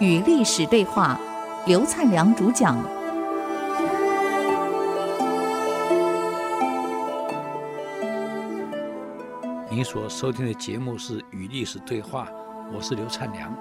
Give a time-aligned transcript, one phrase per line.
[0.00, 1.20] 与历史对话，
[1.66, 2.76] 刘灿良主讲。
[9.70, 12.26] 您所收听的节目是《与历史对话》，
[12.74, 13.54] 我是刘灿良。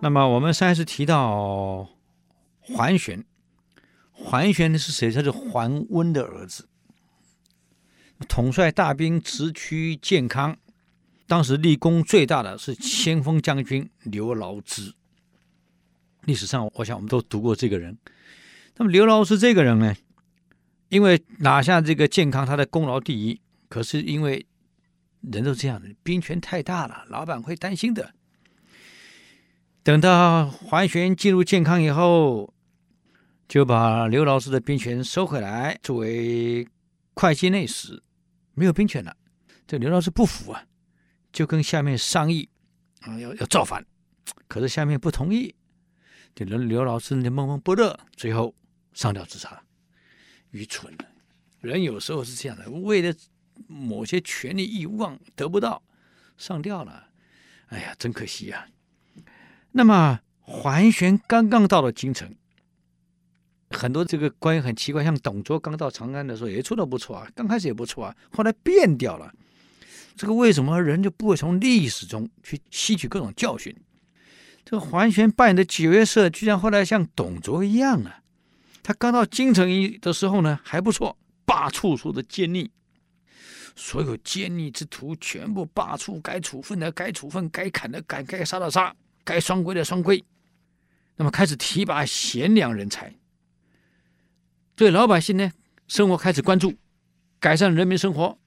[0.00, 1.86] 那么我们上一次提到
[2.60, 3.24] 桓玄，
[4.12, 5.10] 桓玄是谁？
[5.12, 6.68] 他是桓温的儿子，
[8.28, 10.56] 统帅大兵直驱建康。
[11.26, 14.94] 当时立功最大的是先锋将军刘牢之。
[16.22, 17.98] 历史上，我想我们都读过这个人。
[18.76, 19.94] 那么刘牢之这个人呢，
[20.88, 23.40] 因为拿下这个健康，他的功劳第一。
[23.68, 24.46] 可是因为
[25.20, 28.14] 人都这样的，兵权太大了，老板会担心的。
[29.82, 32.52] 等到桓玄进入健康以后，
[33.48, 36.68] 就把刘牢之的兵权收回来，作为
[37.14, 38.02] 会稽内史，
[38.56, 39.16] 没有兵权了。
[39.68, 40.64] 这刘老师不服啊，
[41.32, 42.48] 就跟下面商议
[43.02, 43.86] 啊，要要造反，
[44.48, 45.54] 可是下面不同意。
[46.34, 48.54] 这人刘老师那闷闷不乐，最后
[48.92, 49.62] 上吊自杀，
[50.50, 50.92] 愚蠢。
[51.60, 53.14] 人有时候是这样的，为了
[53.66, 55.82] 某些权利欲望得不到，
[56.36, 57.10] 上吊了。
[57.68, 58.68] 哎呀，真可惜呀、
[59.72, 62.36] 那么桓玄刚刚到了京城，
[63.70, 69.32] 很多这个官员很奇怪，像董卓刚到长安的时候也做得不错啊，刚开始也不错啊，后来变掉了。
[70.16, 73.74] 这个为什么人就不会从历史中去吸取各种教训？
[74.64, 78.20] 这个桓玄扮演的角色，居然后来像董卓一样啊！
[78.82, 82.70] 他刚到京城一的时候呢，还不错，罢黜所的奸佞，
[83.74, 90.24] 所有奸佞之徒全部罢黜，该处分的该处分，该砍的砍，该杀的杀，该双规的双规。
[91.16, 93.14] 那么开始提拔贤良人才，
[94.76, 95.50] 对老百姓呢，
[95.88, 96.74] 生活开始关注，
[97.40, 98.38] 改善人民生活，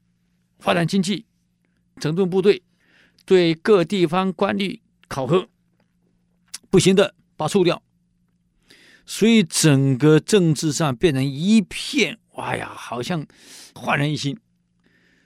[0.60, 1.26] 发展经济，
[2.00, 2.62] 整顿部队，
[3.26, 5.50] 对各地方官吏考核。
[6.70, 7.82] 不行的，把除掉。
[9.08, 13.26] 所以整个政治上变成一片，哇呀，好像
[13.74, 14.38] 焕然一新。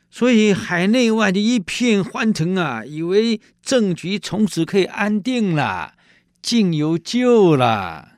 [0.10, 5.96] 所以海内外的一片欢腾啊，以为政局从此可以安定了，
[6.42, 8.13] 竟有救了。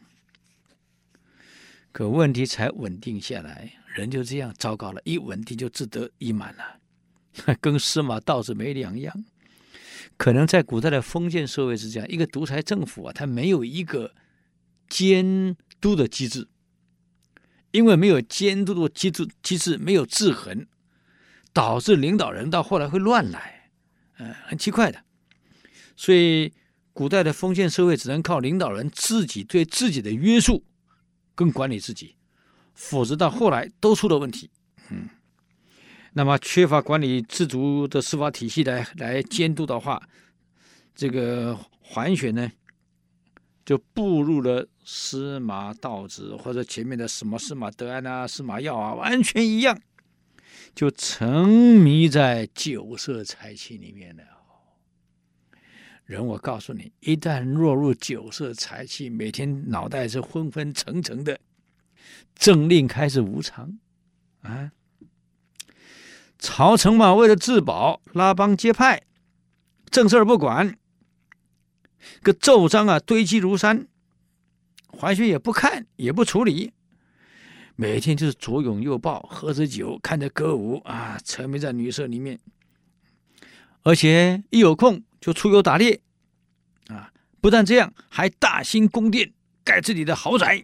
[1.96, 9.24] 可问题才稳定下来，人就这样糟糕了，一稳定就自得意满了， 跟司马道子没两样。
[10.18, 14.14] 可能在古代的封建社会是这样，一个独裁政府啊，它没有一个
[14.90, 16.50] 监督的机制，
[17.72, 20.68] 因为没有监督的机制，机制没有制衡，
[21.54, 23.70] 导致领导人到后来会乱来，
[24.18, 25.02] 嗯，很奇怪的。
[25.96, 26.52] 所以
[26.92, 30.62] 古代的封建社会只能靠领导人自己对自己的约束
[31.36, 32.16] 更管理自己，
[32.74, 34.50] 否则到后来都出了问题，
[34.90, 35.10] 嗯。
[36.14, 40.02] 那么缺乏管理自主的司法体系来来监督的话，
[40.96, 42.50] 这个桓玄呢，
[43.66, 49.78] 就步入了司马道子或者前面的什么司马德安啊、司马曜啊，完全一样，
[50.74, 54.24] 就沉迷在酒色财气里面了。
[56.06, 61.40] 人，我告诉你，一旦落入酒色财气，每天脑袋是昏昏沉沉的，
[62.36, 63.80] 政令开始无常
[64.42, 64.72] 啊。
[66.38, 69.02] 朝臣嘛，为了自保，拉帮结派，
[69.90, 70.78] 正事儿不管，
[72.22, 73.88] 个奏章啊堆积如山，
[74.86, 76.72] 桓玄也不看，也不处理，
[77.76, 82.40] 每天就是左拥右抱，喝着酒，看着歌舞啊，沉迷在女色里面，
[83.82, 86.00] 而且一有空就出游打猎，
[86.88, 90.64] 啊，不但这样，还大兴宫殿，盖自己的豪宅。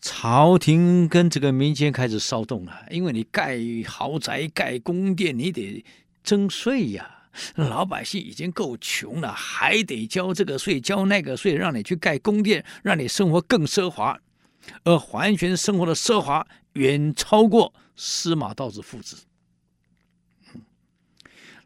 [0.00, 5.84] 朝廷跟这个民间开始骚动了，因为你盖豪宅、盖宫殿，你得
[6.22, 7.26] 征税呀。
[7.56, 14.16] 老百姓已经够穷了，还得交这个税、交那个税，让你去盖宫殿，让你生活更奢华。
[14.84, 19.16] 而桓玄生活的奢华远超过司马道子父子，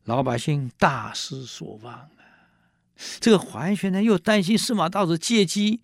[0.05, 2.11] 老百姓大失所望啊。
[3.21, 5.83] 这个桓玄呢，又担心司马道子借机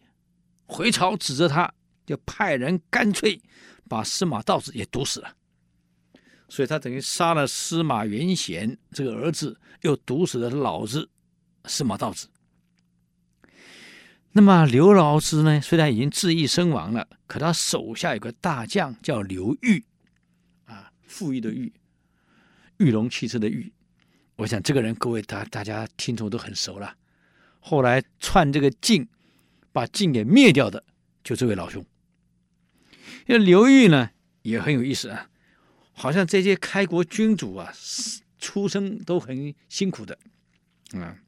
[0.67, 1.75] 回朝，指责他。
[2.07, 3.41] 就派人干脆
[3.89, 5.37] 把司马道子也毒死了，
[6.49, 11.09] 所以他等于杀了司马元显这个儿子，又毒死了老子
[11.67, 12.29] 司马道子。
[14.33, 15.61] 那么刘牢之呢？
[15.61, 19.85] 虽然已经自缢身亡了，可他手下有个大将叫刘豫，
[20.65, 21.73] 啊，富裕的裕，
[22.79, 23.73] 裕隆汽车的裕。
[24.41, 26.97] 我想这个人各位大大家听众都很熟了。
[27.59, 29.07] 后来篡这个晋，
[29.71, 30.83] 把晋给灭掉的，
[31.23, 31.85] 就这位老兄。
[33.27, 34.11] 这刘裕呢
[34.41, 35.29] 也很有意思啊，
[35.93, 37.71] 好像这些开国君主啊，
[38.39, 40.19] 出生都很辛苦的
[40.95, 41.19] 啊。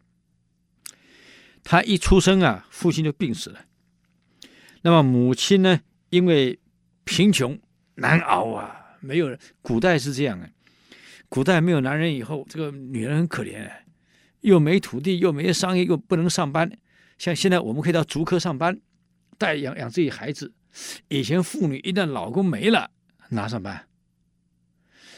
[1.63, 3.67] 他一出生啊，父亲就病死了。
[4.81, 6.59] 那么母亲呢，因为
[7.05, 7.61] 贫穷
[7.97, 9.39] 难熬啊，没有人。
[9.61, 10.49] 古代是这样啊，
[11.33, 13.67] 古代没有男人以后，这个女人很可怜，
[14.43, 16.71] 又没土地，又没商业，又不能上班。
[17.17, 18.79] 像现在我们可以到竹科上班，
[19.39, 20.53] 带养养自己孩子。
[21.09, 22.91] 以前妇女一旦老公没了，
[23.31, 23.89] 哪上班？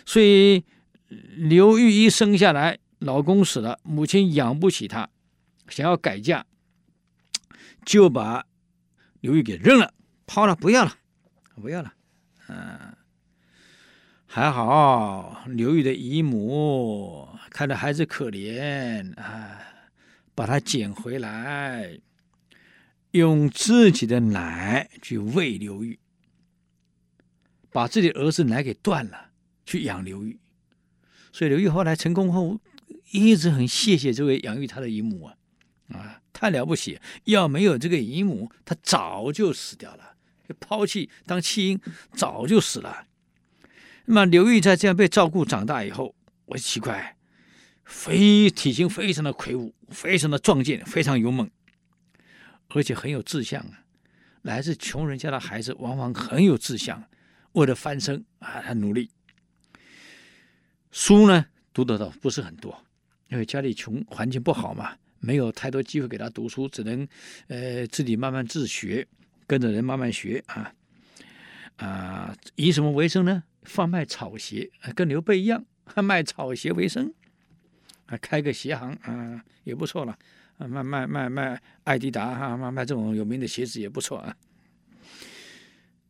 [0.06, 0.64] 所以
[1.08, 5.10] 刘玉一生下来，老公死了，母亲养不起她。
[5.67, 6.46] 想要改嫁，
[7.84, 8.46] 就把
[9.20, 9.93] 刘玉给扔了，
[10.26, 10.96] 抛了，不要了，
[11.60, 11.93] 不要了。
[12.46, 12.94] 嗯，
[14.34, 19.60] 还好刘玉的姨母看着孩子可怜啊，
[20.34, 22.00] 把他捡回来，
[23.12, 26.00] 用自己的奶去喂刘玉，
[27.70, 29.31] 把自己儿子奶给断了，
[29.64, 30.40] 去养刘玉。
[31.32, 32.58] 所以刘玉后来成功后，
[33.12, 35.36] 一直很谢谢这位养育他的姨母啊。
[35.90, 36.98] 啊，太了不起！
[37.26, 40.16] 要没有这个姨母，他早就死掉了，
[40.58, 41.81] 抛弃当弃婴，
[42.16, 43.06] 早就死了。
[44.06, 46.15] 那么刘玉在这样被照顾长大以后，
[46.47, 47.17] 我奇怪，
[47.85, 51.51] 非体型非常的魁梧，非常的壮健，非常勇猛，
[52.69, 53.81] 而且很有志向啊。
[54.43, 57.03] 来自穷人家的孩子往往很有志向，
[57.53, 59.11] 为了翻身啊，他努力。
[60.91, 62.85] 书呢读得到不是很多，
[63.29, 64.97] 因为家里穷，环境不好嘛。
[65.19, 67.09] 没有太多机会给他读书，只能
[67.49, 69.09] 呃自己慢慢自学，
[69.47, 70.71] 跟着人慢慢学啊
[71.77, 72.37] 啊！
[72.56, 73.43] 以什么为生呢？
[73.64, 75.64] 贩卖草鞋，跟刘备一样，
[75.96, 77.12] 卖草鞋为生，
[78.06, 80.16] 啊，开个鞋行啊，也不错了。
[80.58, 84.37] 啊，卖卖卖卖爱迪达哈，卖卖这种有名的鞋子也不错啊。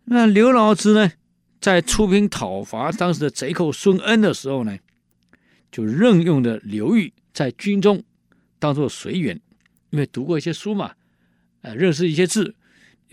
[0.05, 1.13] 那刘老子呢，
[1.61, 4.79] 在出兵讨伐当时的贼寇孙恩的时候呢，
[5.71, 8.05] 就任用的刘裕在军中。
[8.59, 9.39] 当做随员，
[9.91, 10.95] 因为读过一些书嘛，
[11.61, 12.55] 呃，认识一些字。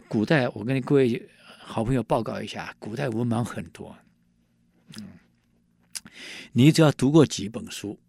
[0.08, 1.30] 古代，我跟各位
[1.60, 3.94] 好朋友报告一下，古代文盲很多。
[6.54, 8.00] 你只要读过几本书，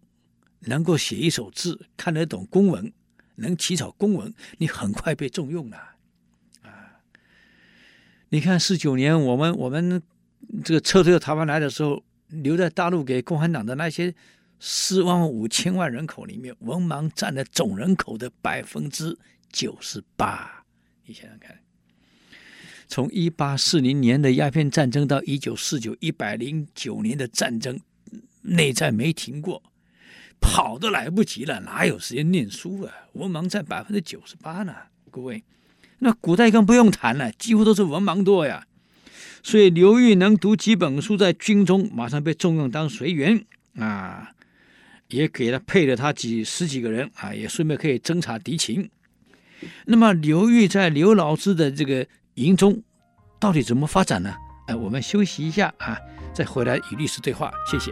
[0.61, 2.91] 能够写一首字，看得懂公文，
[3.35, 5.77] 能起草公文，你很快被重用了。
[6.61, 6.99] 啊，
[8.29, 10.01] 你看四九年，我们我们
[10.63, 14.13] 这个撤退到台湾来的时候，留在大陆给共产党的那些。
[14.65, 19.17] 四万五千万人口里面，文盲占了总人口的百分之
[19.51, 20.63] 九十八。
[21.05, 21.59] 你想想看，
[22.87, 27.79] 从一八四零年的鸦片战争到一九四九一百零九年的战争，
[28.41, 29.63] 内战没停过，
[30.39, 32.93] 跑都来不及了，哪有时间念书啊？
[33.13, 34.73] 文盲占百分之九十八呢，
[35.09, 35.43] 各位。
[35.99, 38.67] 那古代更不用谈了，几乎都是文盲多呀。
[39.41, 43.45] 所以刘裕能读几本书，在军中马上被重用当随员
[43.75, 44.29] 啊。
[45.09, 48.89] 也给了配了他几十几个人啊，也顺便可以侦察敌情。
[49.85, 52.81] 那么刘裕在刘老师的这个营中
[53.39, 54.33] 到底怎么发展呢？
[54.67, 55.97] 哎，我们休息一下啊，
[56.33, 57.51] 再回来与律师对话。
[57.69, 57.91] 谢谢。